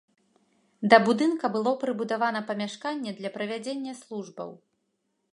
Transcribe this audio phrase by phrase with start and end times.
[0.93, 4.49] Да будынка было прыбудавана памяшканне для правядзення службаў.